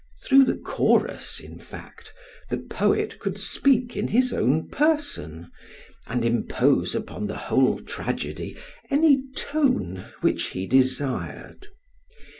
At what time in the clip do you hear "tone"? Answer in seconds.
9.35-10.05